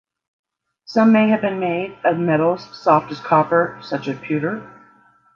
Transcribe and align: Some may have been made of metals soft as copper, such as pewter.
Some 0.85 1.11
may 1.13 1.29
have 1.29 1.41
been 1.41 1.59
made 1.59 1.91
of 2.03 2.17
metals 2.17 2.67
soft 2.75 3.11
as 3.11 3.19
copper, 3.19 3.77
such 3.83 4.07
as 4.07 4.17
pewter. 4.17 4.67